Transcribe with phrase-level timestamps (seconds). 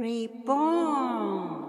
[0.00, 1.68] Reborn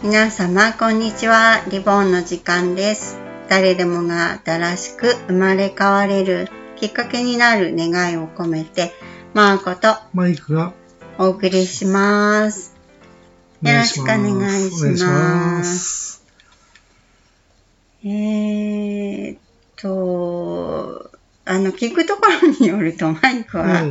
[0.00, 1.64] 皆様こんにちは。
[1.68, 3.18] リボンの時間です。
[3.48, 8.92] 誰でもが新しく生まれ変われるきっかけになる願いを込めて
[9.34, 10.77] マーコとマイクが
[11.20, 12.76] お送りします。
[13.60, 16.22] よろしくお願いします。
[18.04, 19.38] えーっ
[19.74, 21.10] と、
[21.44, 23.82] あの、聞くところによると、マイクは、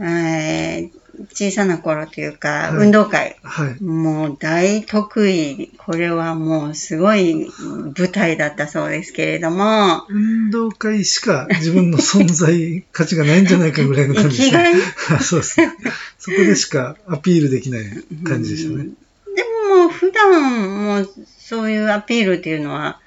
[0.00, 0.99] えー
[1.32, 3.82] 小さな頃というか、はい運動会、はい。
[3.82, 7.50] もう大得意、これはもうすごい
[7.96, 14.74] 舞台だったそうですけれども、運動会しか自分の存在価値がないんじゃないかぐらいの感じでしたね。
[15.20, 15.72] そうですね。
[16.18, 17.84] そこでしかアピールできない
[18.24, 18.84] 感じでしたね。
[18.84, 23.00] でももう普段もうそういうアピールっていうのは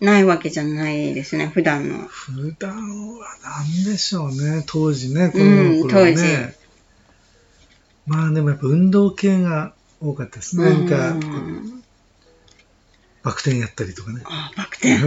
[0.00, 1.98] ないわけじゃないですね、普段の。
[2.08, 4.64] 普段は何でしょうね。
[4.66, 6.54] 当時ね、の頃はうん当時ね。
[8.06, 10.64] まあでもやっぱ運動系が多かったですね。
[10.64, 11.20] なんかう、
[13.22, 14.22] バク転やったりとかね。
[14.24, 14.98] あバク転。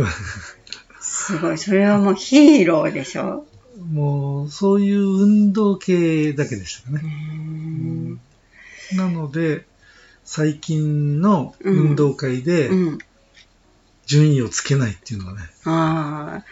[1.02, 1.58] すごい。
[1.58, 3.46] それはもうヒーローでしょ。
[3.92, 7.02] もう、そういう運動系だけでしたかうね。
[7.10, 8.20] ん
[8.94, 9.66] なので、
[10.26, 12.98] 最近の運動会でうん。
[14.08, 16.46] 順位をつけないっていうのはね、ああ。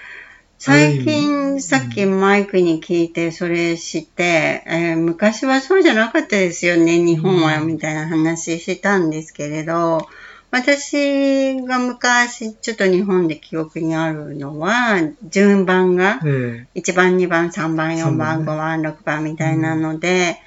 [0.66, 10.08] 最近、味さっきマイクに聞いて、それ知って、えー昔はそうじゃなかったですよね、日本は、うんみたいな話したんですけれど、
[10.50, 14.98] 私が昔、ちょっと日本で記憶にあるのは、
[15.30, 18.46] 順番が、え1番、2番、3番、4そう番、ね。
[18.52, 20.38] 5番、6番みたいなので、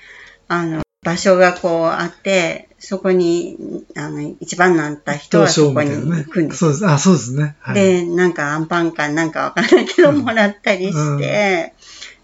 [0.48, 3.56] あの、場所がこうあって、そこに、
[3.96, 6.48] あの、一番になったえ人はそこに行くん。
[6.48, 6.86] ですそうです。
[6.86, 7.56] あ、そうですね。
[7.60, 7.74] はい。
[7.74, 11.74] で、なんかアンパンかなんかわかんないけど、うんもらったりして、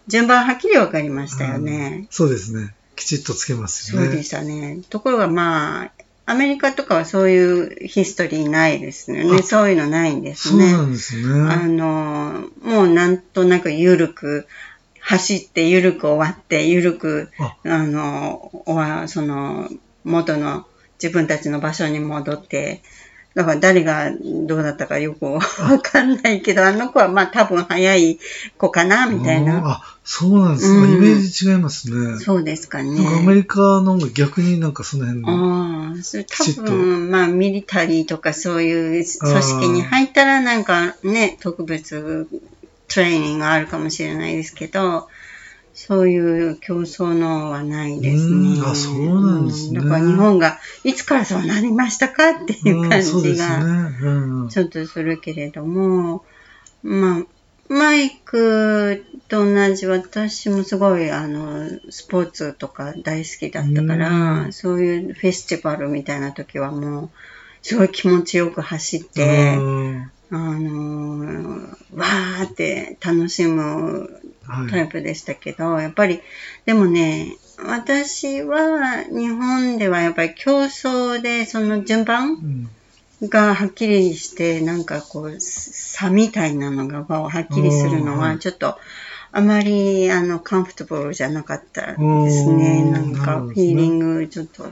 [0.07, 2.07] 順番はっきりわかりましたよね。
[2.11, 2.75] そうですね。
[2.97, 4.07] きちっとつけますよね。
[4.07, 4.81] そうでしたね。
[4.91, 5.93] ところがまあ、
[6.27, 9.39] アメリカとかはそういうヒストリーないですよね。
[9.41, 10.87] あそういうのないんですそうなね。
[10.87, 11.69] んですあね。
[11.69, 14.47] の、もうなんとなく緩く、
[15.05, 19.69] 走って緩く終わって、緩く、ああの、終わその、
[20.03, 20.67] 元の
[21.03, 22.83] 自分たちの場所に戻って、
[23.35, 24.13] だから誰が
[24.47, 25.41] どうだったかよく わ
[25.83, 28.19] かんないけど、あの子はまあ多分早い
[28.57, 29.61] 子かな、みたいな。
[29.67, 30.83] あそうなんですか。
[30.83, 32.19] うんイメージ違いますね。
[32.19, 33.05] そうですかね。
[33.05, 35.29] かアメリカの方が逆になんかその辺の。
[35.29, 42.29] ああ、それ多分、まあ、ミリタリーとかそういう組織に入ったらなんかね、特別
[42.95, 45.09] トレーニングがあるかもしれないですけど、
[45.75, 48.59] そういう競争のはないですね。
[48.59, 53.03] うんあそうなんですねうんだから日本がいつからそうなりましたかっていううん感。
[53.03, 54.49] じがうん。
[54.49, 56.25] ちょっとするけれども、
[56.85, 57.23] まあ、
[57.69, 67.11] マイクと同じ私もすごいあのスポーツとか大好きだったから、うんそういうフェスティバルみたいな時はもう
[67.63, 71.61] すごい気持ちよく走って、うんあの
[71.95, 74.85] わーって楽しむタはい。
[74.85, 76.21] イプでしたけど、やっぱり
[76.67, 82.69] でもね私は日本ではやっぱり競争でその順番うん
[83.29, 88.77] がはっきりして、なんかこう、差みたいなのがはっきりするのは、ちょっと、
[89.33, 91.97] あまり、あの、カンフォトブルじゃなかったで
[92.31, 92.83] すね。
[92.85, 94.65] うんなんか、フィーリング、ちょっと、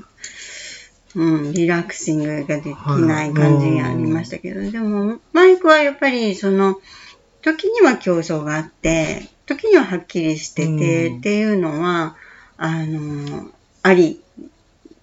[1.15, 6.81] うん、リラックシングができない感じがありましたけど、でも、マイクはやっぱり、その、
[7.43, 12.17] 時には競争があって、時にははっきりしてて、うんっていうのは、
[12.57, 13.51] あの、
[13.83, 14.21] あり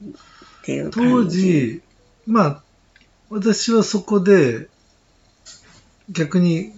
[0.07, 1.41] っていう感当じ。
[1.41, 1.81] 時、
[2.25, 2.63] まあ、
[3.29, 4.67] 私はそこで、
[6.09, 6.73] 逆に、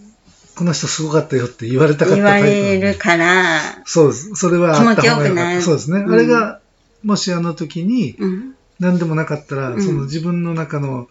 [0.56, 4.36] この人すごかったよって言われたかった言わタイプなんでれるから、そうです。
[4.36, 5.56] それは気持ちよくなかった。
[5.56, 6.00] るそうですね。
[6.00, 6.60] うんあれが、
[7.04, 11.08] もしあの時にうん、何でもなかったら、うんその自分の中の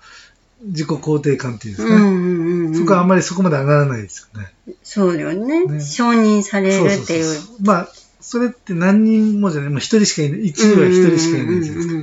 [0.62, 2.00] 自己肯定感っていうんですかね。
[2.02, 4.52] うんうんうん、そこはあんまりそこまで上がらないですよね。
[4.82, 7.24] そうよねね承認されるっていう。
[7.24, 7.64] そうそうそう。
[7.64, 7.88] まあ、
[8.20, 11.94] それって何人もじゃない、もう一人しかいない、一位は一人しかいないじゃないですか。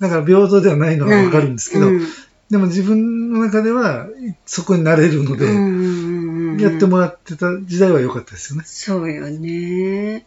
[0.00, 2.06] だから平等ではないのはわかるんですけど、うん
[2.50, 4.08] でも自分の中では
[4.44, 8.64] そこになれるので、うんうんうんうんやってもらってた時代は良かったですよね。
[8.66, 10.26] そうよね。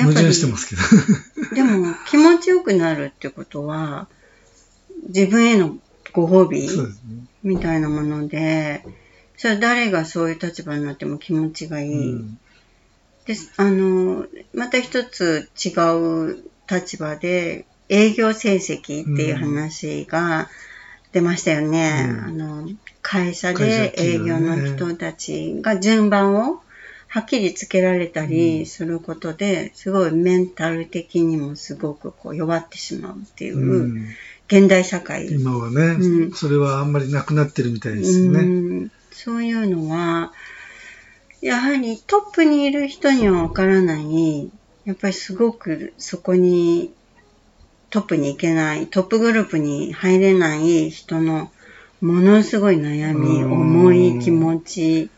[0.00, 0.82] やっ矛ぱり盾してますけど。
[1.54, 4.08] でも気持ちよくなるってことは、
[5.08, 5.78] 自分への
[6.12, 6.68] ご褒美ね。
[7.42, 8.84] みたいなもので、
[9.36, 12.12] それは誰がそういう立場になっても気持ちがいい。
[12.12, 12.38] うん
[13.26, 15.68] であのまた一つ違
[16.30, 20.48] う立場で営業成績っていう話が
[21.12, 22.06] 出ましたよね。
[22.08, 22.68] うんあの
[23.02, 26.60] 会社で営業の人たちが順番を
[27.12, 34.06] はっきりつけられたりすることで、すごいメンタル的にもすごくこう弱ってしまうっていうう、ん。
[34.46, 35.26] 現代社会。
[35.26, 36.30] 今はね、うん。
[36.30, 38.42] それはあんまりなくなってるみたいですようね。
[38.44, 38.92] ん。
[39.10, 40.32] そういうのは、
[41.40, 44.52] やはりトップにいる人にはわからない、
[44.84, 46.94] やっぱりすごくそこに
[47.90, 51.50] トップに行けない、トップグループに入れない人の
[52.00, 53.52] ものすごい悩み、うん。
[53.52, 55.10] 重い気持ち、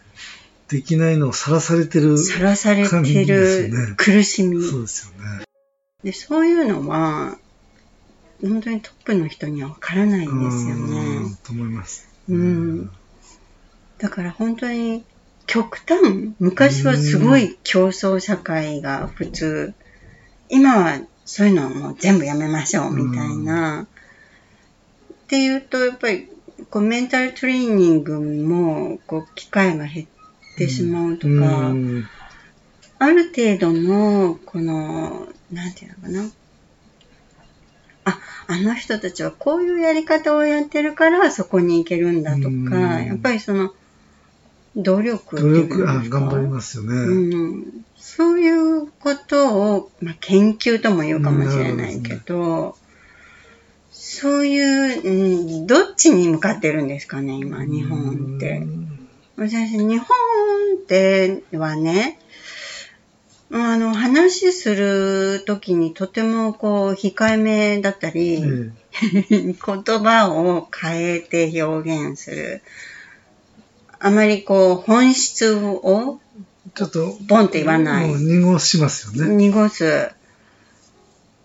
[0.72, 2.16] できないのをさらされてる。
[2.16, 4.64] さらされてる苦しみ。
[4.64, 5.44] そうですよね。
[6.02, 7.36] でそういうのは、
[8.40, 11.36] 本当にトップの人にはわからないんですようんね。
[11.44, 12.08] と思います。
[12.26, 12.90] うん
[13.98, 15.04] だから本当に
[15.46, 19.74] 極端、昔はすごい競争社会が普通、
[20.48, 23.82] 今はそういうのはもう全部やめましょうみたいな。
[23.82, 26.28] っていうと、やっぱり
[26.70, 30.06] こうメンタルトレーニングもこう機会が減っ
[30.56, 32.04] てしまうとか、うん
[33.02, 36.30] ある程度の、この、なんていうのかな。
[38.04, 42.70] あ、あの人たちはこういうやり方をやってるからそこに行けるんだとか、うん
[43.06, 43.74] やっぱりその、
[44.76, 46.94] 努力努力、あ、頑張りますよね。
[46.94, 52.76] うん、そういうことを、まあ、研究とも言うかもしれないけど、
[53.90, 58.58] そういう、うん、どっちに向かってるんですかね、今、日本って。
[58.58, 58.91] うん
[59.36, 60.06] 私、日本
[60.86, 62.18] ではね、
[63.50, 68.42] あの、話するときにとてもこう、控えめだったり、え
[69.30, 72.62] 言葉を変えて表現する。
[73.98, 76.20] あまりこう、本質をえ
[76.74, 79.34] ちょっと、ボンって言わない濁しますよね。
[79.34, 80.10] 濁す。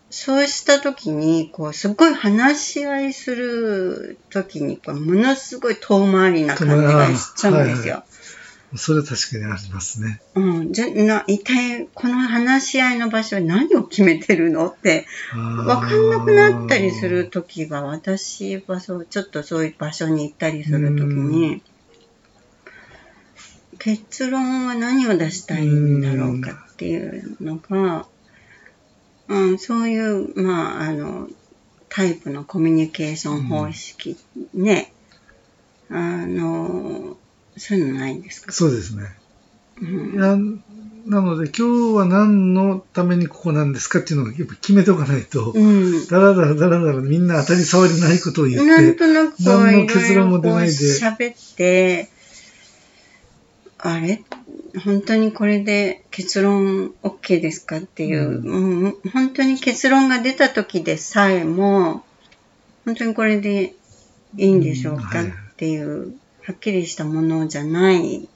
[0.10, 8.04] そうしたときに、こう、すごい話し合いするときに、こうものすごい遠回りな感じがしちゃうんですよ。
[8.76, 10.22] それは確かにありますね。
[10.36, 10.74] うん。
[10.74, 21.62] じゃ、な、一体、この話し合いの場所は何を決めてるのって、わかんなくなったりするときは、私はそう、ちょっとそういう場所に行ったりするときに、
[23.80, 28.06] 結論は何を出したいんだろうかっていうのが、
[29.30, 31.28] うん、そういう、まあ、あの、
[31.90, 34.18] タイプのコミュニケーション方式、
[34.54, 34.92] ね、
[35.90, 37.18] あの、
[37.58, 38.52] そういうのないんですか？
[38.52, 39.04] そうですね。
[39.82, 40.64] うん。
[41.08, 46.06] なので、今日は何のためにここなんですかっていうのをやっぱ決めておかないと、うん。
[46.08, 50.74] だらだらだらだらみんな当たり障りないことを言なんって、となく何の結論も出ないで。
[50.74, 52.10] 喋って、
[53.80, 54.22] あれ？
[54.84, 58.96] 本当にこれで結論 OK ですかっていう、うん。
[59.14, 62.04] 本当に結論が出た時でさえも、
[62.86, 63.74] 本当にこれで
[64.38, 68.30] いいんでしょうかうんはいっていう、はっきりしたものじゃない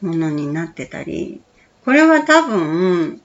[0.00, 1.42] ものになってたり、
[1.84, 3.20] これは多分、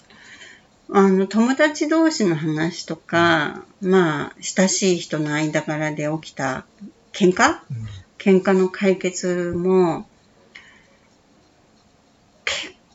[0.91, 6.65] あの、友達同士の話とか、まあ、親しい人の間柄で起きた
[7.13, 7.59] 喧嘩？
[7.71, 7.87] うん。
[8.17, 10.18] 喧嘩の解決も、結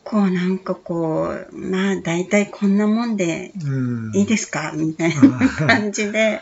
[0.05, 4.15] 構なんかこう、まあ大体こんなもんでうん。
[4.15, 4.71] いいですか？
[4.73, 6.39] みたいな感じで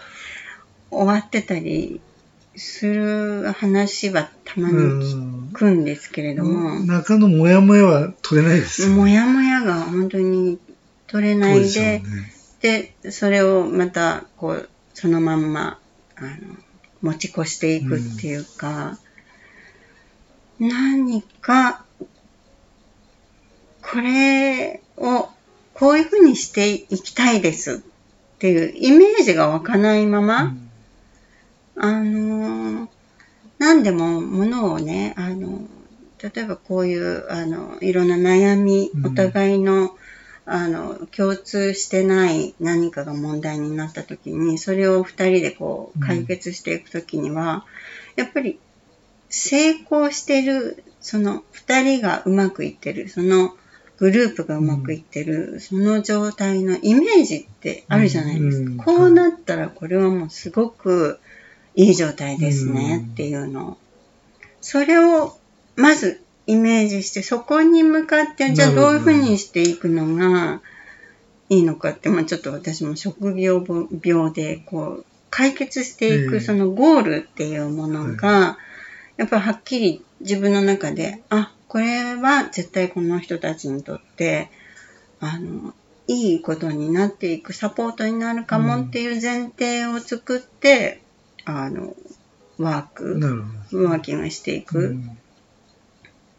[0.91, 1.99] 終わってたり
[2.55, 8.95] する話はたまに聞くんですけれども、中のモヤモヤは取れないですよね。
[8.95, 10.59] もやもやが本当に
[11.07, 12.93] 取れないで、でね。
[13.03, 15.79] で、それをまた、こう、そのまんま、
[16.15, 16.29] あの、
[17.01, 18.97] 持ち越していくっていうか、
[20.59, 21.83] 何か、
[23.83, 25.29] これを、
[25.73, 27.83] こういうふうにしていきたいです
[28.35, 30.55] っていうイメージが湧かないまま、
[31.75, 32.89] あの、
[33.57, 35.61] 何でもものをね、あの、
[36.21, 39.05] 例えばこういう、あの、いろんな悩み、うん。
[39.07, 39.95] お互いの、
[40.45, 46.07] あの、共通してない何かが問題になった時に、それを二人でこう、うん。
[46.07, 47.65] 解決していく時には、
[48.15, 48.59] やっぱり、
[49.29, 53.55] 成功してる、その二人がうまくいってる、その
[54.03, 58.69] グループがうまくいってる、その状態のイメージってあるじゃないですか。
[58.71, 58.77] うん。
[58.77, 61.21] こうなったらこれはもうすごく
[61.73, 63.13] いい状態ですねうん。
[63.13, 63.77] っていうのを。
[64.59, 65.37] それを
[65.77, 70.59] まずイメージして、そこに向かって、じゃあどどういうふうにしていくのが
[71.47, 73.63] いいのかって、まあちょっと私も職業
[74.03, 78.57] 病で、こう、解決していええくそのゴールっていうものが、
[79.15, 84.51] やっぱりはっきり自分の中で、あ、これは絶対この人たちにとって、
[85.19, 85.73] あの、
[86.05, 91.01] いいことになっていくサポートになるかもっていう前提を作って、
[91.45, 91.95] あの、
[92.59, 93.19] ワーク、
[93.71, 94.65] ワーキングしていど。
[94.67, 94.79] く。
[94.81, 95.17] うん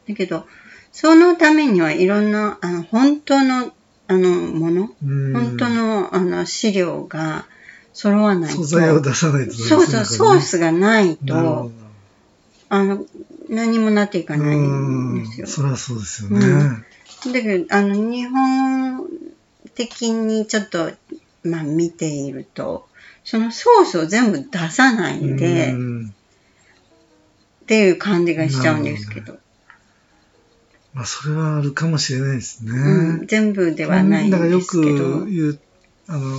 [0.07, 0.47] だけど、
[0.93, 3.73] そのためにはいろんな、あの、本当の、
[4.07, 7.47] あの、もの、うん本当の、あの、資料が
[7.93, 8.59] 揃わないと。
[8.59, 11.73] 素材を出さないとそうそう、ソースがないと、
[12.69, 13.05] あの、
[13.49, 15.47] 何もなっていかどないうんんですよ。
[15.47, 16.47] そりゃそうですよね。
[16.47, 16.85] うん
[17.33, 19.09] だけど、あの、日本
[19.75, 20.93] 的にちょっと、
[21.43, 22.87] まあ見ていると、
[23.25, 26.15] そのソースを全部出さないで、っうん
[27.67, 29.39] ていう感じがしちゃうんですけど。
[30.93, 32.73] まあ、それはあるかもしれないですね。
[32.73, 35.25] うん、全部ではないんだからよくですけど。
[35.25, 35.59] 言う、
[36.07, 36.39] あの、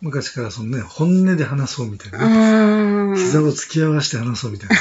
[0.00, 4.76] 昔からそのね、本音で話そうみたいな膝を突き合わせて話そうみたいな。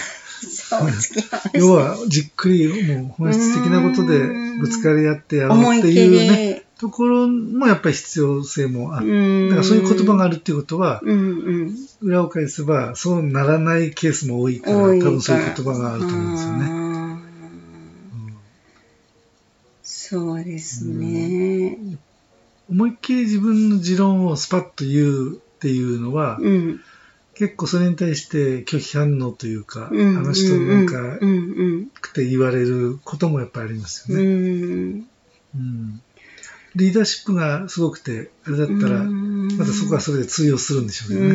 [1.54, 4.20] 要は、じっくり、もう本質的なことで
[4.60, 11.02] ぶつかり合ってやろうって思いうね、り、ところもやっぱり必要性もあって、うんだからそういう言葉があるっていうことは。
[12.02, 16.88] 裏を返せば、そうならないケースも多いから、多分そういう言葉があると思うんですよね。
[19.84, 21.78] そうですね。
[22.70, 26.82] 思いっきり自分の持論をスパッと言うっていうのは、うん。
[27.38, 30.18] 結構それに対して拒否反応というか、うん。
[30.18, 31.34] あの人なんか、うんう
[31.84, 34.24] んって言われることもやっぱりありますよね。
[34.24, 35.08] うん。
[35.56, 36.02] うん
[36.76, 41.34] リーダーシップがすごくて、あれだったら、またそこはそれで通用するんでしょうけどうね。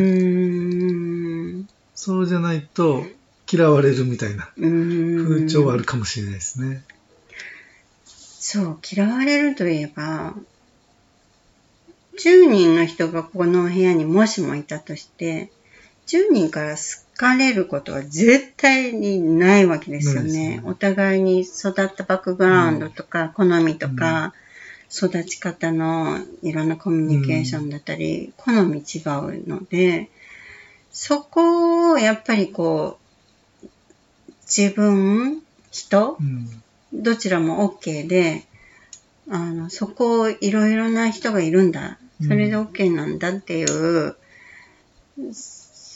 [1.63, 1.69] ん。
[1.95, 3.05] そうじゃないと
[3.51, 5.25] 嫌われるみたいなうん。
[5.25, 6.85] 風潮はあるかもしれないですね。
[8.05, 10.35] そう、嫌われるといえば、
[12.19, 15.51] 10人の人がこの部屋にもしもいたとして、
[16.07, 16.83] 10人から好
[17.17, 20.57] かれることは絶対にないわけですよね。
[20.57, 20.63] ね。
[20.65, 24.35] お互いに育ったバックグラウンドとか、好みとか、
[24.91, 30.11] 育ち方のいろんなコミュニケーションだったり、好み違うので、
[30.91, 32.99] そこをやっぱりこ
[33.63, 33.67] う、
[34.45, 36.63] 自分、人、うん。
[36.93, 38.45] どちらも OK で、
[39.31, 41.99] あの、そこをいろいろな人がいるんだ。
[42.23, 44.17] それで OK なんだっていう、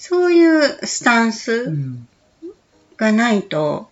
[0.08, 2.06] そういうスタンうスん
[2.96, 3.90] がないと、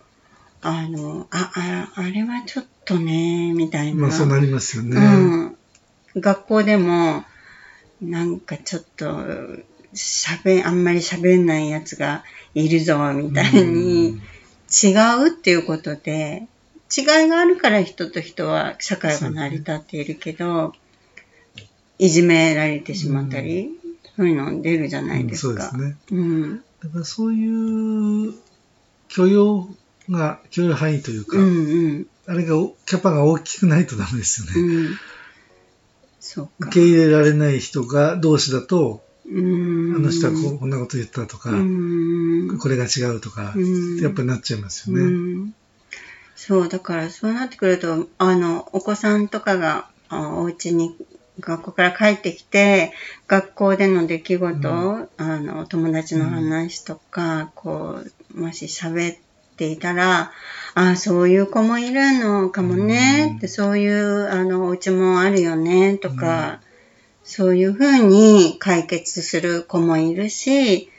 [0.61, 4.03] あの、あ、あ、あれはちょっとね、みたいな。
[4.03, 4.95] まあそうなりますよね。
[4.95, 6.21] うん。
[6.21, 7.25] 学校でも、
[8.01, 9.05] なんかちょっと、
[9.93, 14.21] 喋、あんまり喋んないやつがいるぞ、みたいに、
[14.71, 16.47] 違うっていうことで、
[16.97, 20.73] 違いがあるから人と人は社会が成り立っているけど、
[21.99, 23.77] いじめられてしまったり、
[24.15, 25.53] そういうの出るじゃないですか。
[25.53, 25.97] うんそうですね。
[26.11, 26.63] うん。
[26.83, 28.33] だからそういう
[29.09, 29.69] 許容
[30.09, 32.07] が、許容範囲というか、うんうん。
[32.27, 32.55] あれが、
[32.85, 34.75] キャパが大きくないとダメですよね。
[34.75, 34.99] うん。
[36.19, 36.69] そうか。
[36.69, 39.95] 受け入れられない人が同士だと、うん。
[39.95, 42.57] あの人はこうこんなこと言ったとか、うん。
[42.59, 45.05] これが違うとか、うんやっぱりなっちゃいますようね。
[45.05, 45.53] ん
[46.35, 50.95] そう、だからそうなってくると、あの、お子さんとかが、あお家に、
[51.39, 52.93] 学校から帰ってきて、
[53.27, 57.99] 学校での出来事、うあの、友達の話とか、こ
[58.33, 59.17] う、もし喋っ
[59.57, 60.31] ていたら、
[60.75, 63.37] あそういう子もいるのかもね、うん。
[63.37, 66.61] って、そういう、あの、お家もあるよね、とか、
[67.23, 70.89] そういうふうに解決する子もいるし、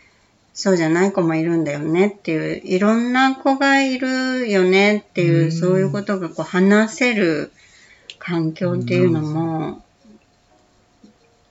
[0.53, 5.53] そうじゃない子もいるんだよねっていう、いろんな子がいるよねっていう、うん。
[5.53, 7.53] そういうことがこう話せる
[8.19, 9.86] 環境っていうのも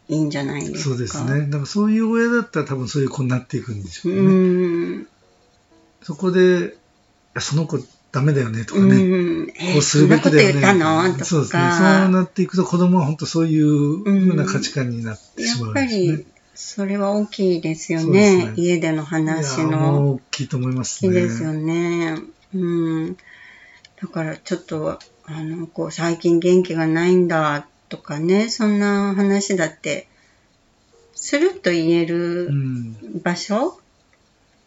[0.07, 0.79] いいんじゃないですか。
[0.79, 1.47] そうですね。
[1.47, 4.97] だからそういう親だったら多分そういう子になっていくんでしょううね。
[4.97, 5.07] ん。
[6.03, 6.71] そこで、い
[7.33, 7.79] やその子
[8.11, 8.95] ダメだよねとかうね。
[8.97, 9.47] ん。
[9.47, 11.23] こえ、うするべきだよね。
[11.23, 11.63] そうですね。
[11.71, 16.17] そうなっていくと子供は本当そういうふうな価値観になってしまやっぱうんですね。
[16.17, 18.45] り、それは大きいですよね。
[18.45, 20.11] ね家での話いやの。
[20.11, 21.13] 大きいと思いますね。
[21.13, 22.17] 好きですよね。
[22.53, 23.17] うん。
[24.01, 30.07] だからちょっと、あの、こう、最近元気がないんだとかね、そんな話だって、
[31.13, 33.21] スルッと言えるうん。
[33.23, 33.79] 場所、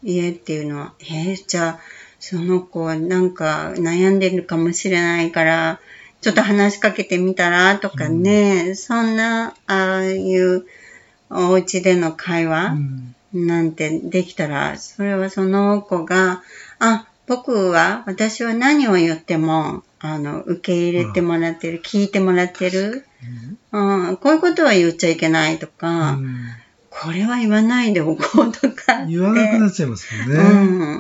[0.03, 1.81] 家っていうのは、えーじゃあ、
[2.21, 5.81] その子はなんか悩んでるかもしれないから、
[6.21, 10.67] ちょっと話しかけてみたらとかね、そんな、ああいう
[11.31, 13.47] お家での会話、うん。
[13.47, 16.43] なんてできたら、それはその子が、
[16.79, 23.05] あ、僕は、私は何を言っても、あの、受け入れてもらってる、聞いてもらってる、
[23.73, 26.37] うん、こういうことは言っちゃいけないとか、うん
[26.91, 29.05] これは言わないでおこうとか。
[29.07, 30.35] 言わなくなっちゃいますよね。
[30.35, 30.43] う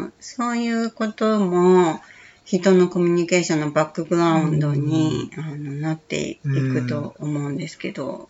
[0.05, 2.00] ん、そういうことも
[2.45, 8.28] 人のコミュニケーションのバックグラウンドに、あのなっていくと思うんですけど、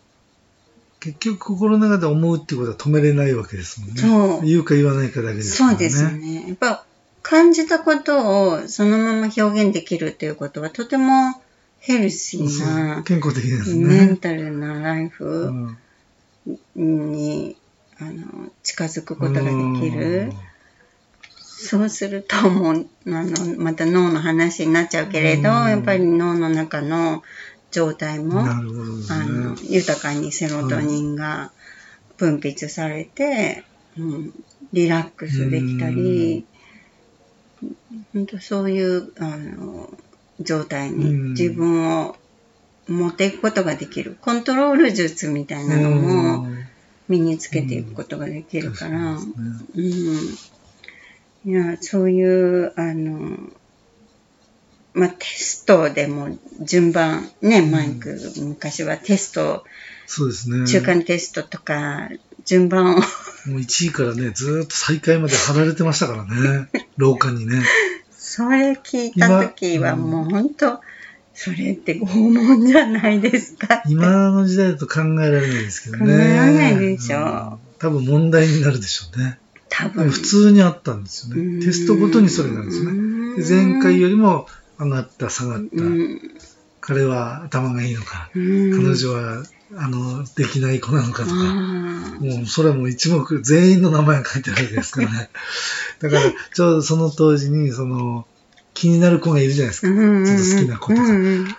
[1.00, 4.00] 結局心の中で思うっていうことは止めれないわけですもんね。
[4.00, 5.76] そう言うか言わないかだけですからね。
[5.76, 6.48] そうですよね。
[6.48, 6.84] やっぱ
[7.28, 11.34] 感じたことをそのまま表現できるっていうことはとても
[11.78, 14.16] ヘルシーな健康的ですメンね。
[14.16, 15.76] タルなライうフん
[16.74, 17.56] に、
[18.00, 20.32] あの近づくことができる。
[21.36, 27.22] そうするともうあのまた脳の話になっちゃうけれど、うんやっぱり脳の中の
[27.70, 29.60] 状態うんもなるほどですあのね。
[29.64, 31.50] 豊かにセロトニンが
[32.16, 33.64] 分泌されて、
[33.98, 34.32] うん、
[34.72, 36.46] リラックスできたり、
[38.14, 39.90] 本当そういうあの
[40.40, 42.16] 状態にうん自分を
[42.86, 44.16] 持っていくことができる。
[44.20, 46.68] コントロール術みたいなのもうん
[47.08, 50.36] 身につけていくことができるから、うん。
[51.44, 53.38] いや、そういう、あの、
[54.92, 59.64] まあ、テストでも順番、ね、マイク、昔はテスト、
[60.06, 60.66] そうですね。
[60.66, 62.08] 中間テストとか、
[62.44, 63.02] 順番を、も
[63.46, 66.68] う1位からね、ずーっと最下位まで貼られてましたからね。
[66.98, 67.62] 廊下にね。
[68.10, 70.80] それ聞いたときは今もう本当、
[71.32, 73.82] それって拷問じゃないですか。
[73.86, 76.12] 今の時代だと考えられないですけどね。
[76.12, 79.38] 考えられないでしょうん多分問題になるでしょうね。
[79.68, 80.10] 多分。
[80.10, 81.64] 普通にあったんですようんね。
[81.64, 83.40] テストごとにそれなんですよね。
[83.40, 84.48] で前回よりも
[84.80, 85.82] 上がった、下がった。
[85.82, 86.20] うん
[86.80, 88.30] 彼は頭がいいのか。
[88.34, 89.44] うん彼女は、
[89.76, 91.34] あの、できない子なのかとか。
[91.36, 95.28] あもう、それはもう一目、全員の名前が書いてあるわけですからね。
[96.00, 96.22] だから、
[96.54, 98.26] ちょうどその当時に、その、
[98.74, 99.88] 気になる子がいるじゃないですか。
[99.88, 101.54] ーうんちょっと好きな子とかうんうん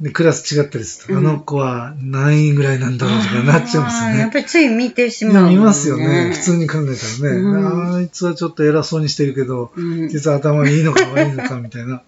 [0.00, 4.30] で、クラス違ったりすると、うんあの子は何位ぐらいなんだろうとかなっちゃうんですよあーやっね。
[4.32, 5.54] ぱりつい見てしまうね。
[5.56, 6.30] 見ますよね。
[6.34, 7.40] 普通に考えたらね。
[7.40, 12.02] うんあいつはちょっと偉そうにしてるけど、うん実は頭がいいのか悪いのかみたいな。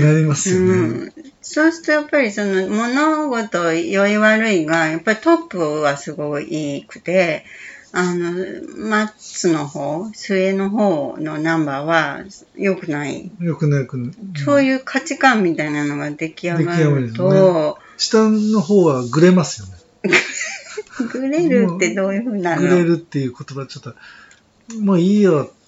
[0.00, 0.72] なりますよね。
[0.72, 0.74] う
[1.06, 1.12] ん。
[1.40, 7.44] そうするとやっぱりその物事良い悪いがやっぱりトップはすごいいいくて
[7.92, 8.32] あの
[9.18, 12.24] 末の方末の方のナンバーは
[12.56, 14.12] 良くない、よくないく、
[14.44, 19.74] そういう価値観みたいなのが出来上がると、下の方はグレますよね。
[21.12, 22.62] グレるってどういうふうなの？
[22.62, 23.94] グレるっていう言葉ちょっと、
[24.80, 25.61] もういいよ、あ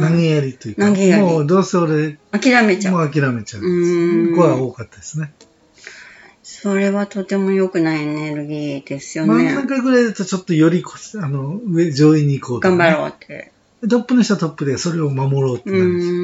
[0.00, 2.94] 投げやりというか、もうどうせ俺、あ諦めちゃう。
[2.94, 3.62] もう諦めちゃう。
[3.62, 4.36] うん。
[4.36, 5.32] 子は多かったですね。
[6.42, 13.52] それはとても良くないエネルギーですよ真んね中ぐらいだとちょっとよりこあの上上位に行こうとかね、頑張ろうって。
[13.88, 16.08] トップの人はトップでそれを守ろうってうなるんです。
[16.08, 16.14] よ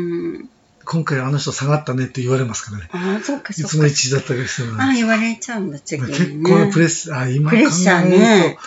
[0.44, 0.51] ん。
[0.85, 2.88] 今回あの人下がったねって言われますからね。
[2.92, 6.16] ああそっかいつもそっか1位だった人あがあ、言われちゃうんだ、次に、ね。
[6.16, 7.74] 結構なプレッシャー、あ今考えると、
[8.09, 8.59] ね。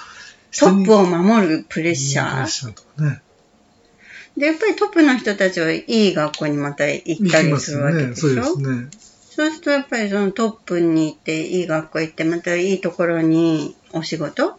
[0.59, 2.31] トップをを守るプレッシャー。
[2.31, 3.21] プレッシャーとかね。
[4.41, 8.15] で、やっぱりトップの人たちはいい学校にまた行ったりすするわけね。
[8.15, 8.87] そうでしょですね。
[9.29, 14.57] そうするとやっぱりそのトップに行って、いい学校行って、またいいところにお仕事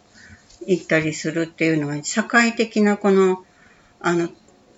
[0.69, 3.45] 行ったりするっていうのは、社会的なこの、
[3.99, 4.29] あの、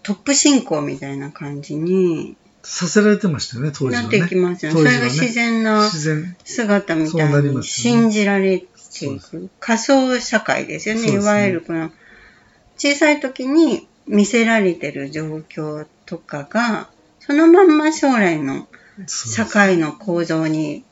[0.02, 4.02] トップ進行みたいな感じにさせられてましたよね、当時はね。
[4.04, 4.78] なっていきますよね。
[4.78, 5.90] それが自然な。
[5.90, 11.90] 姿みたいに信じられていく仮想社会ですよねいわゆるこの
[12.78, 16.88] 小さい時に見せられてる状況とかが
[17.20, 18.66] そのまんま将来の
[19.06, 20.84] 社会の構造に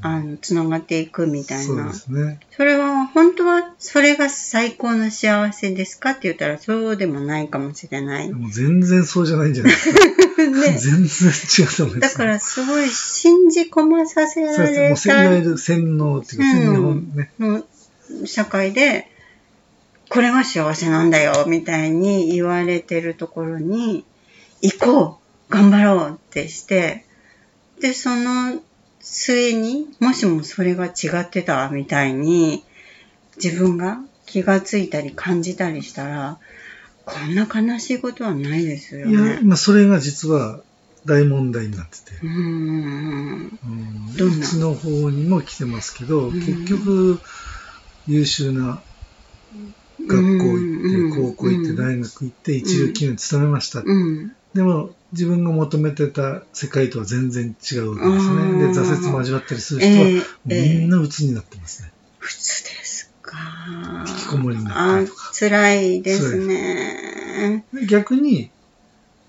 [0.00, 1.88] あのつながっていくみたいな。
[1.88, 2.40] ですね。
[2.50, 8.30] それは本当はそれが最高の幸せですかって言ったらそうでもないかもしれない。
[8.30, 9.98] もう全然そうじゃないんじゃないですか。
[10.46, 11.32] ね、全然
[11.66, 12.14] 違うと思います。
[12.14, 15.40] だからすごい信じ込まさせそうらですね。
[15.44, 17.30] もう洗脳っていうか、うん日本ね。
[17.38, 19.10] の社会で、
[20.08, 24.04] これが幸せなんだよ、みたいに言われてるところに、
[24.62, 27.04] 行こう頑張ろうってして、
[27.80, 28.60] で、その
[29.00, 30.90] 末に、もしもそれが違
[31.20, 32.64] ってた、みたいに、
[33.42, 36.38] 自分が気がついたり感じたりしたら、
[37.04, 39.40] こんな悲しいことはないですよいやね、。
[39.42, 40.60] まあ、それが実は
[41.04, 42.12] 大問題になってて。
[42.22, 43.58] うーん。
[43.64, 44.36] うんどんな？
[44.38, 47.20] うちの方にも来てますけど、ん結局、
[48.08, 48.80] 優秀な
[50.06, 53.80] 学校行って、うん高校行って、うん大学行って、一流企業に勤めました。
[53.80, 54.32] うん。
[54.54, 58.58] でも、自分が求めてた世界とは全然違うわけですね。
[58.58, 61.92] で、挫折も味わったりする人は、みんな鬱になってますね。
[62.18, 63.36] 普通ですか。
[64.08, 67.64] 引きこもりになったりとかあ辛いですね。
[67.72, 68.50] で逆に、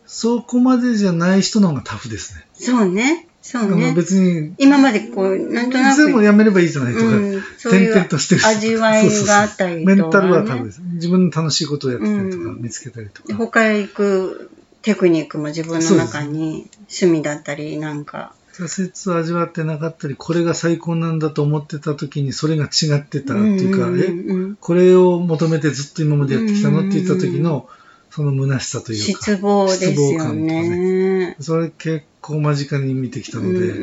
[0.05, 2.45] そこまでじゃない人の方がタフですね。
[2.53, 3.26] そうね。
[3.47, 3.93] そうね。
[3.93, 10.01] 別に、今までこう、なんとなく、全部やめればいいじゃないとか、うん、そうい点々うとしてる人味わいがあったりとか、ね。
[10.01, 10.81] メンタルはタフです。
[10.81, 13.37] 自分の楽しいことをやってたりとか、うん見つけたりとでか。
[13.37, 18.33] 他へ行くテクニックも自分の中に趣味だったり、なんか。
[18.51, 27.69] 挫折を味わってなかったり、これが最高なんだと思ってた時にそれが違ってたっていうか、うんうんえ、これを求めてずっと今までやってきたのって言った時の、
[28.09, 29.19] その虚しさというか。
[29.21, 31.37] 失望ですよね。
[31.39, 33.81] それ結構間近に見てきたので、う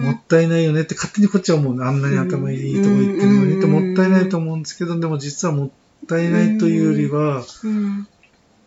[0.00, 0.02] ん。
[0.02, 5.70] もったいないよねって勝手にこっちは思うあんなに頭いいとこ行ってるのにってもったいないと思うんですけど、でも実はもっ
[6.06, 8.08] たいないというよりは、うん。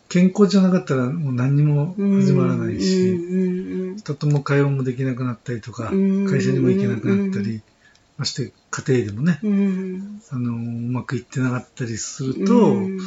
[0.10, 3.98] 健康じゃなかったらもう何にも始まらないし、うん。
[3.98, 6.28] 人とも会話もできなくなったりとか、うん。
[6.28, 7.62] 会社にも行けなくなったり、
[8.18, 10.22] まして家庭でもね、うん。
[10.32, 10.56] あの、う
[10.92, 13.00] まくいってなかったりすると、うん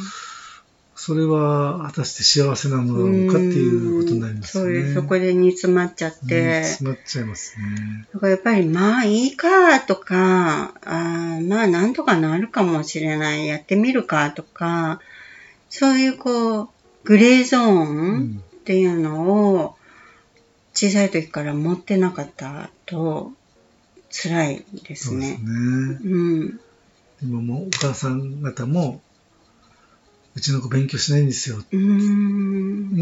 [1.05, 4.73] それは果たして幸せなのだろうかっていうことになりますよね。
[4.73, 4.93] そうです。
[4.93, 6.63] そこで煮詰まっちゃっうんて。
[6.63, 8.07] 詰まっちゃいますね。
[8.13, 15.01] だからやっぱりまあいいかとか、あーまあなんとかなるかもしれない、やってみるかとか、
[15.69, 16.69] そういうこう、
[17.03, 19.75] グレーゾーうンんっていうのを
[20.73, 23.33] 小さい時から持ってなかったと
[24.09, 25.37] 辛いですそうですね。
[25.37, 25.99] ね。
[26.05, 26.59] うん。
[27.21, 29.01] 今もうお母さん方も、
[30.35, 31.63] うちの子勉強しないんですよ。
[31.71, 31.77] いい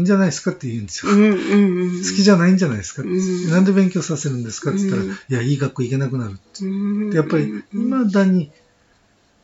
[0.02, 1.12] んじゃないですかって言うんですよ。
[1.12, 7.16] 好きじゃないんじゃないですか、うんなんで勉強させるんですかって言ったら、うんいや、いい学校行けなくなるって。
[7.16, 8.50] やっぱり、未だに、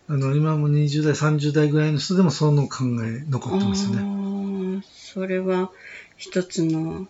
[0.07, 4.83] あの、今も20代、30代ぐらいの人でもその考え残ってますよね。
[4.93, 5.71] それは
[6.17, 7.09] 一つの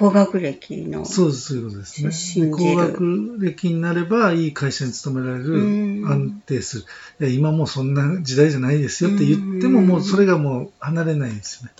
[0.00, 1.04] 高学歴の。
[1.04, 2.50] そうです、そういうことですね。
[2.50, 6.84] 高学歴になれば、いい会社に勤められる、うん安定する。
[7.20, 11.72] いや、今もうそんな時代じゃないですよって言っても、うんもうそれがもう離れないんですよね。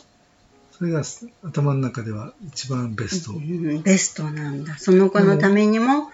[0.73, 1.03] それが
[1.45, 3.33] 頭の中では一番ベスト。
[3.33, 4.77] うんベストなんだ。
[4.77, 6.11] その子のためにも、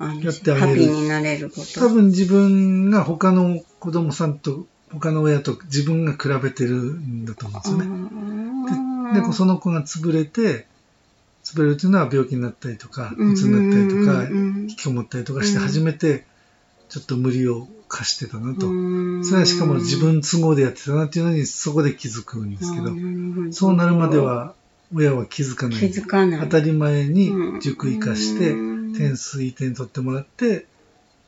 [0.00, 1.80] やってあげるハッピーになれること。
[1.80, 9.20] 多分自分が他の子供さんと、他の親と自分が比べてるんだと思うんですよね。
[9.20, 10.66] で、でその子が潰れて、
[11.46, 15.62] 潰れるというのは病気になったりとか、うつになったりとか、引きこもったりとかしてうん。
[15.62, 16.24] 初めて、
[16.88, 18.66] ちょっと無理を課してたなと。
[18.66, 19.24] うん。
[19.24, 23.52] それはしかも自分都合でやってたなっていうのにそこで気づくんですけど、ど。
[23.52, 24.54] そうなるまでは
[24.92, 25.78] 親は気づかない。
[25.78, 26.40] 気づかない。
[26.40, 28.94] 当たり前に塾行かして、うん。
[28.94, 30.66] 点数いい点取ってもらって、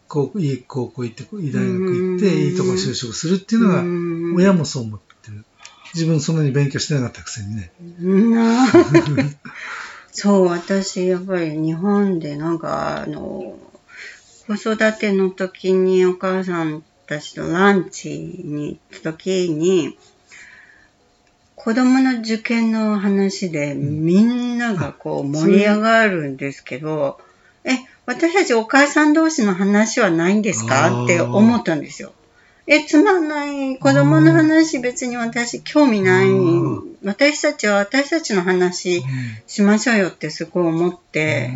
[0.09, 2.41] 高校いい高校行って、いい大学行って、うん。
[2.51, 4.35] いいとこ就職するっていうのが、うん。
[4.35, 5.45] 親もそう思ってる。
[5.95, 7.73] 自分そんなに勉強してなかったくせにね。
[10.21, 13.57] そう、私、やっぱり日本でなんか、あの、
[14.47, 19.97] 子育ての時にお母さんたちとランチに行った時に、
[21.55, 27.21] 子供の受験の話でみんながこう盛り上がるんですけど、
[27.65, 27.71] え、
[28.07, 31.05] 私たちお母さん同士の話はないんですか？
[31.05, 32.13] って思ったんですよ。
[32.71, 33.79] え、つまんない。
[33.79, 36.97] 子供の話別に私興味ないうん。
[37.03, 39.03] 私たちは私たちの話
[39.47, 41.49] しましょうよってすごい思っうて、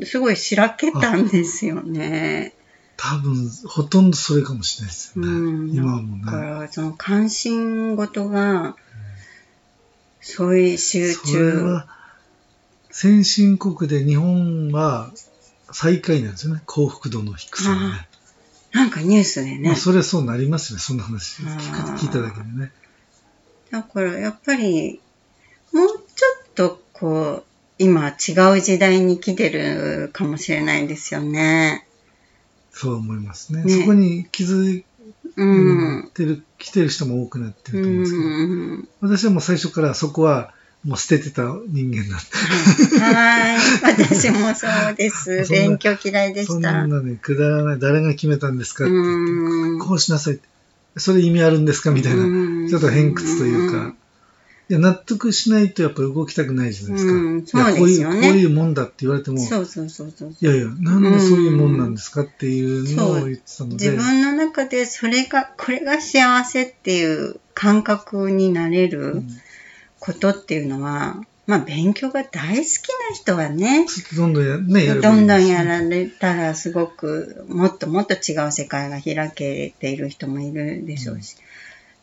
[0.00, 2.52] んすごいしらけたんですよね。
[2.96, 5.28] 多分、ほとんどそれかもしれないですよね。
[5.30, 5.32] う
[5.66, 6.46] ん今はもだかね。
[6.46, 8.74] ら、その関心事が、
[10.20, 11.56] そういう集それ中。
[11.62, 11.86] は、
[12.90, 15.12] 先進国で日本は
[15.70, 16.62] 最下位なんですよね。
[16.66, 18.08] 幸福度の低さがね。
[18.72, 19.76] なんかニュースでまあ、ね。
[19.76, 20.82] それはそうなりますよね。
[20.82, 22.72] そんな話聞いただけでね。
[23.70, 25.00] だから、やっぱり、
[25.72, 25.96] もうちょ
[26.50, 27.44] っと、こう、
[27.78, 31.86] 今違う時代に来てるかもしれないですよね。
[32.72, 33.64] そう思いますね。
[33.64, 34.84] ねそこに気づい
[35.36, 35.44] う
[36.04, 36.10] ん。
[36.14, 40.52] てる、来てる人も多くなってると思うんですけど、うん私はもう最初からそこは
[40.86, 43.58] もう捨ててた人間なんで、はい。
[43.82, 45.44] 私もそうです。
[45.50, 46.86] 勉強嫌いでそんした。
[46.86, 50.48] なね、くだらない、誰が決めたんですかって言って、うんこうしなさいって。
[50.96, 53.94] それ意味あるんですかみたいな、うんちょっと偏屈というか、
[54.68, 57.12] いや、納得しないとやっぱ動きたくないじゃないですか。
[57.12, 60.36] うんそういやこういう、ですよねこういうもんだって言われても、そうそうそうそう。
[60.40, 69.22] いやいや、なんでそういうもんなんですかっていうのを言ってたので、自分の中でそれが、これが幸せっていう感覚になれる
[70.00, 81.36] ことっていうのは、まあ勉強が大好きな人はね、どんどんや,、ね、やどんどんやられたらすごくもっともっと違う世界が開けている人もいるでしょうし。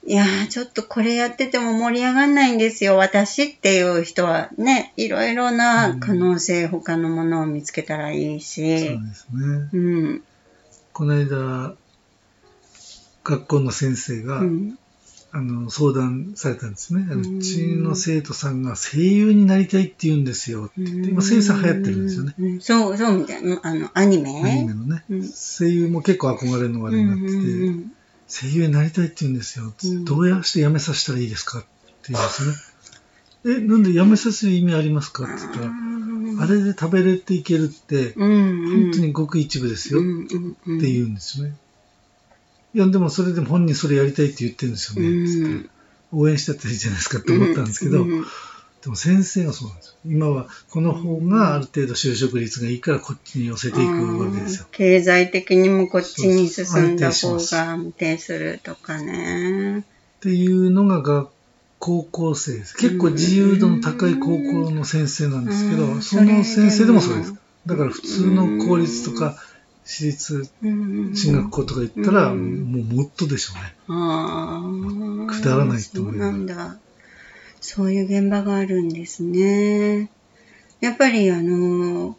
[0.06, 9.69] いやー、ちょっとこれやってても盛り上がんないんですよ、私っていう人はね、いろいろな可能性、他のものを見つけたらいいそうし、ですね。
[9.71, 10.23] うん。
[10.91, 11.75] この間、
[13.23, 14.77] 学校の先生が、うん
[15.36, 17.08] あの相談されたんですね。
[17.12, 22.36] うちの生徒さんが声優になりたいって言うんですよって言って、今声優さん流行ってるんですよね。
[22.38, 22.62] うん。
[22.62, 23.60] そう、そうみたいな。
[23.63, 24.30] あの、アニメ？
[24.30, 25.04] アニメのね。
[25.10, 27.91] うん声優も結構憧れのあれになってて、うんうんうん
[28.26, 31.67] 声優になりたいって言うんですよって、うんどうやして辞めさせたらいいですかって
[32.10, 33.58] 言うんですよね。
[33.58, 35.72] え、なんでやめさせる意味ありますかって言ったら、
[36.43, 41.56] あれで食べれていけるって、本当にごく一部ですよって言うんですよね。
[42.74, 45.28] いや、でもそれでも本人それやりたいって言ってるんですよね。
[45.28, 45.70] つって
[46.12, 48.26] 応援してったらいいじゃないですかって思ったんですけど、うんうん
[48.84, 49.96] でも先生がそうなんですよ。
[50.06, 54.66] 今はこの方がある程度就職率がいいからこっちに寄せていくわけですよ。
[54.74, 59.80] 経済的にもこっちに進んだ方が安定するとかね。
[59.80, 59.84] っ
[60.20, 61.30] ていうのが学
[61.80, 62.78] 高校生です。
[62.78, 67.36] 結構自由度の高い高校の先生なんですけど、うんその先生でもそうです。
[67.66, 69.36] だから普通の公立とか
[69.86, 73.76] 私立うん進学校とか行ったら、うんもうもっとでしょうね。
[73.88, 74.62] あ
[75.30, 75.32] あ。
[75.32, 76.78] くだらないと思そううなんだ。
[77.60, 80.10] そういう現場があるんですね。
[80.82, 82.17] やっぱりあの、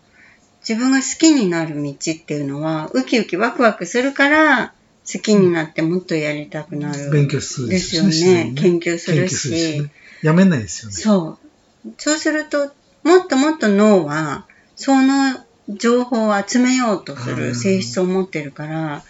[0.67, 4.73] 自分が好きになる道っていうのは、ウキウキワクワクするから、
[5.11, 7.11] 好きになってもっとやりたくなる。
[7.11, 8.51] 勉強するですよね。
[8.51, 9.91] に研究するし。
[10.23, 10.97] やめないですよね。
[10.97, 11.39] そ
[11.87, 11.93] う。
[11.99, 12.73] そうすると、
[13.03, 14.47] もっともっと脳は、
[14.77, 19.03] その情報を集めようとする性質を持ってるから、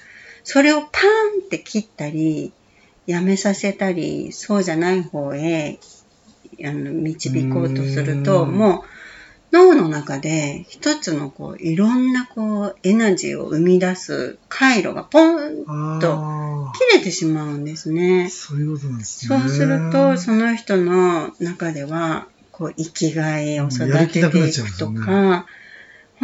[0.45, 2.53] それをパーンって切ったり、
[3.07, 5.79] やめさせたり、そうじゃない方へ
[6.63, 8.53] あの導こうとすると、うん。
[8.53, 8.83] もう
[9.53, 18.25] 脳の中で一つのこういろんなこうエナジーを生み出す回路がポンあ切れてしまうんですね。
[18.27, 18.31] あ、。
[18.31, 19.39] そういうことなんですね。
[19.39, 25.47] そうすると、その人の中では、こう、生きがいを育てていくとか、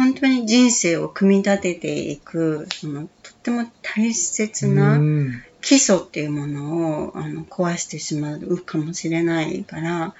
[0.01, 10.15] 本当に人生を組み立てていく、その、とっても大切うなん基礎っていうものをあの壊してしまうかもしれないから、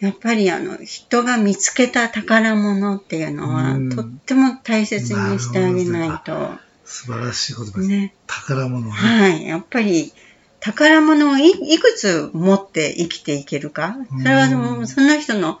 [0.00, 6.50] やっぱりあの、人が見つけた宝物っていうのはうん、とっても大切にしてあげないと、
[6.84, 7.88] 素晴らしい言葉です。
[7.88, 8.14] ね。
[8.26, 8.90] 宝物ね。
[8.90, 9.46] はい。
[9.46, 10.12] やっぱり、
[10.58, 13.96] 宝物をいいくつ持って生きていけるか。
[14.22, 14.48] それは
[14.86, 15.60] その人の、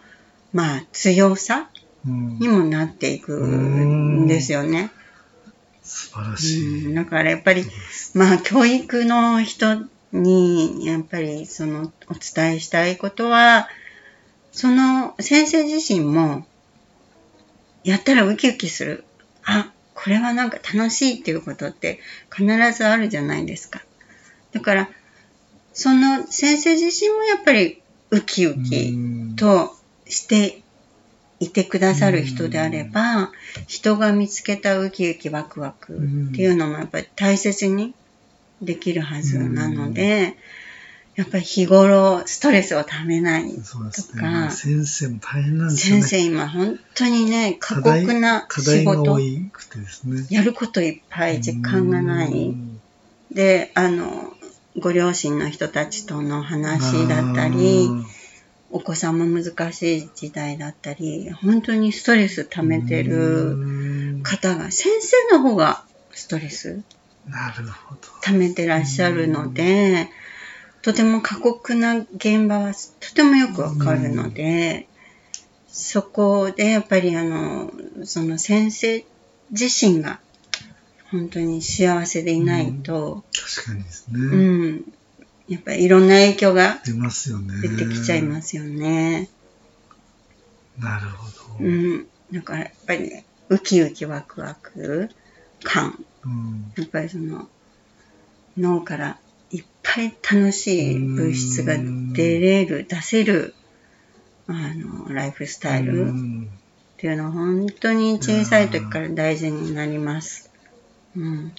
[0.52, 1.71] まあ、強さうん
[2.04, 4.90] にもなっていくんですよね。
[5.82, 6.86] 素晴らしい。
[6.86, 7.64] うんだからやっぱり、
[8.14, 13.68] まあ、教育の人に、やっぱり、その、お伝えしたいことは、
[14.52, 16.46] その先生自身も、
[17.84, 19.04] やったらウキウキする。
[19.44, 23.82] あ、これはなんか楽しいっていうことって必ずあるじゃないですか。
[24.52, 24.90] だから、
[25.72, 28.96] その先生自身もやっぱりウキウキう
[29.32, 29.74] んと
[30.06, 30.61] して
[31.42, 33.32] いてくださる人であれば、
[33.66, 35.98] 人が見つけたウキウキワクワクっ
[36.34, 37.94] ていうのもやっぱり大切に
[38.60, 40.36] できるはずなので、
[41.16, 43.60] やっぱり日頃ストレスをためないと
[44.16, 44.50] かね。
[44.50, 46.02] 先生も大変なんですよね。
[46.02, 49.50] 先生今本当にね、過酷な仕事ね。
[50.30, 52.48] やることいっぱい時間がなうい。
[52.48, 52.80] ん
[53.32, 54.32] で、あの、
[54.78, 57.90] ご両親の人たちとの話だったり、
[58.72, 66.82] お子さんも難しい時代だったり、本当にストレス溜めてるうん方が、先生の方がストレス
[67.28, 68.00] なるほど。
[68.22, 70.08] 溜めてらっしゃるので、
[70.82, 74.88] とても過酷な現場はとてもよくわかるので、
[75.68, 77.72] そこでやっぱりあの、
[78.04, 79.04] その先生
[79.50, 80.20] 自身が
[81.10, 83.22] 本当に幸せでいないと、
[83.56, 84.36] 確かにですうね。
[84.76, 84.84] ん、
[85.52, 87.60] やっぱりいろんな影響が出ますよね。
[87.60, 89.28] 出てきちゃいますよね。
[90.78, 91.64] なるほど。
[91.64, 92.06] うん。
[92.32, 95.10] だからやっぱりね、ウキウキワクワク
[95.62, 96.02] 感。
[96.24, 97.50] うんやっぱりその、
[98.56, 99.18] 脳から
[99.50, 101.74] いっぱい楽しい物質が
[102.14, 103.54] 出れる、出せる、
[104.46, 106.48] あの、ライフスタイルっうん
[106.96, 110.50] ていうのは本当に小さい時から大事になります。
[111.14, 111.52] うん。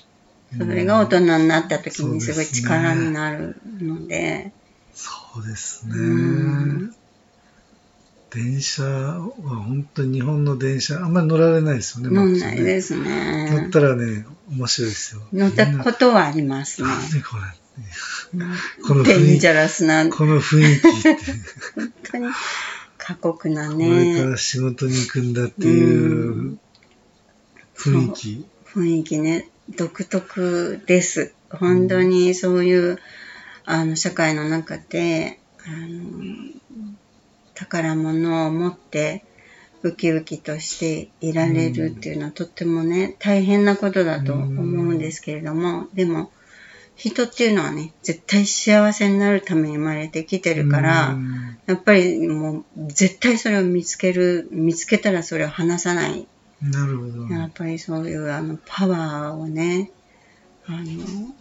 [0.58, 4.52] それが大人になった時にすごい力になるので、
[4.94, 6.94] そうですうんね。
[8.30, 12.20] 電車は本当に日本の電車、あんまり乗られないですよね。
[12.20, 13.70] 飲んマッチねないです乗ねっ。
[13.70, 15.22] たらね、面白いですよ。
[15.32, 16.88] 乗ったことはありますね。
[18.34, 21.18] 何この雰囲気デンジャラスな、この雰囲気って、
[21.76, 22.28] 本当に
[22.98, 23.86] 過酷なこれ
[24.16, 26.58] かね、ら仕事に行くんだっていう
[27.76, 28.46] 雰囲気。
[28.66, 31.34] 雰囲気ね、独特です。
[31.50, 33.00] 本当にそういう、
[33.66, 36.12] あの、社会の中で、あの、
[37.54, 39.24] 宝物を持って、
[39.84, 46.32] ウキウキとしていられるっていうのはとってもね、大変なことだと思うんですけれども、でも、
[46.96, 56.28] 人っていうのはね、絶対幸せになるために生まれてきてるから、うんやっぱりもう絶対それを見つける、見つけたらそれを離さない。
[56.62, 57.34] なるほど。
[57.34, 59.92] やっぱりそういうあのパワーをね、
[60.66, 61.36] あの、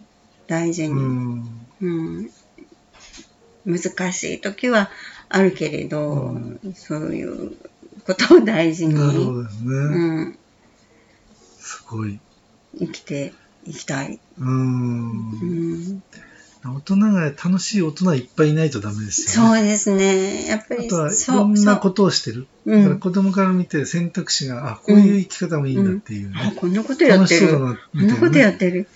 [0.47, 2.29] 大事うに、んうん、
[3.65, 4.89] 難しい時は
[5.29, 7.57] あるけれど、うんそういう
[8.05, 9.69] ことを大事に、なるほどですね。
[9.71, 10.39] うん、
[11.59, 12.19] すごい。
[12.77, 14.19] 生きていきたい。
[14.37, 14.45] うー。
[14.45, 16.03] うんん、
[16.71, 19.57] 大人が楽しい大人いっぱいいないとダメですよね。
[19.57, 20.47] そうですね。
[20.47, 22.47] やっぱりあとはいろんなことをしてる。
[22.65, 26.53] だから子供から見て選択肢が、あ、こういう生き方もいいんだっていうあね。
[26.55, 27.41] こんなことやってる。
[27.41, 28.37] 楽しそうだな、こんなこと。
[28.37, 28.87] やってる。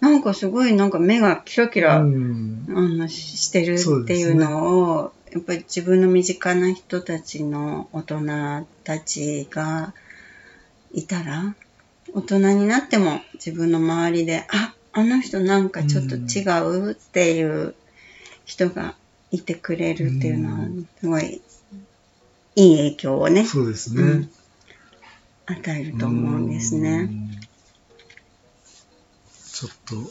[0.00, 2.66] なんかすごいなんか目がキラキラ、うん。
[2.68, 9.94] あのししてるっていうのを、やっぱり自分の身近な人たちの大人たちが
[10.92, 11.56] いたら
[12.12, 17.74] 大人になっても自分の周りでああの人なんかちょっと違うっていう
[18.44, 18.94] 人が
[19.30, 21.42] いてくれるっていうのはうんすごい
[22.56, 24.30] いい影響をねそうですねうん。
[25.46, 27.02] 与えると思うんですうね。
[27.02, 27.30] ん。
[29.52, 30.10] ちょっと、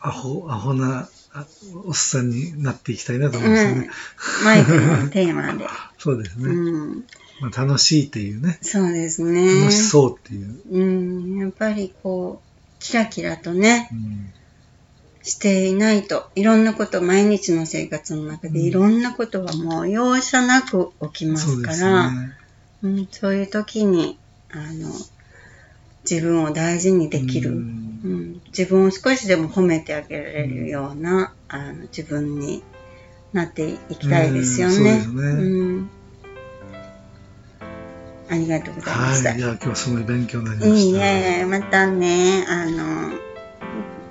[0.00, 1.46] アホ、アホなあ
[1.84, 3.90] おっさんになっていきたいなと思うんですよね。
[4.44, 5.66] マイクのテーマで。
[5.98, 6.44] そうですね。
[6.50, 7.04] うん、
[7.40, 8.58] まあ、楽しいっていうね。
[8.62, 9.60] そうですね。
[9.60, 10.60] 楽しそうっていう。
[10.70, 12.43] うん、やっぱりこう、
[12.84, 14.32] キラキラとね、うん
[15.26, 18.66] していないと、いろんなこと、毎日の生活の中でうん。
[18.66, 22.32] いろんなことはもう容赦なく起きますすから、ね。
[22.82, 24.18] うん、そういう時に、
[24.50, 24.90] あの、
[26.08, 32.62] 自分を大事にできる、ううんん自分を少しでも褒めてあげられるような、あの自分に
[33.32, 35.06] なっていきたいですよね。
[35.06, 35.22] う
[35.80, 35.90] ん
[38.28, 39.30] ありがとうございました。
[39.30, 39.38] はい。
[39.38, 41.06] いや、今日はすごい勉強になりまいいした。
[41.06, 43.12] え、またね、あの、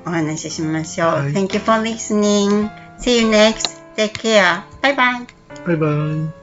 [0.06, 1.08] お話ししましょう。
[1.10, 2.70] はい Thank you for listening.
[3.00, 3.82] See you next.
[3.96, 4.64] Take care.
[4.82, 5.28] Bye bye.
[5.66, 5.88] バイバ
[6.40, 6.43] イ。